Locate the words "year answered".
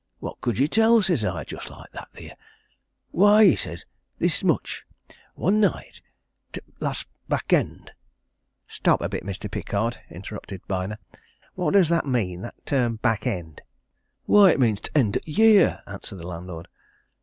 15.31-16.15